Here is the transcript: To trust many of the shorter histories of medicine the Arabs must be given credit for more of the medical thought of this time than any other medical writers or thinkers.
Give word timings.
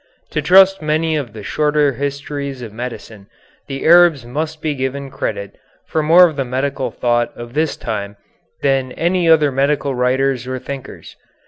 To 0.31 0.41
trust 0.41 0.81
many 0.81 1.15
of 1.15 1.33
the 1.33 1.43
shorter 1.43 1.91
histories 1.93 2.63
of 2.63 2.73
medicine 2.73 3.27
the 3.67 3.85
Arabs 3.85 4.25
must 4.25 4.59
be 4.59 4.73
given 4.73 5.11
credit 5.11 5.55
for 5.85 6.01
more 6.01 6.27
of 6.27 6.37
the 6.37 6.43
medical 6.43 6.89
thought 6.89 7.31
of 7.37 7.53
this 7.53 7.77
time 7.77 8.17
than 8.63 8.93
any 8.93 9.29
other 9.29 9.51
medical 9.51 9.93
writers 9.93 10.47
or 10.47 10.57
thinkers. 10.57 11.15